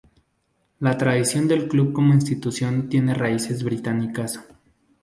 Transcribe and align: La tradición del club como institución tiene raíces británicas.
La 0.79 0.97
tradición 0.97 1.47
del 1.47 1.67
club 1.67 1.93
como 1.93 2.15
institución 2.15 2.89
tiene 2.89 3.13
raíces 3.13 3.61
británicas. 3.63 4.43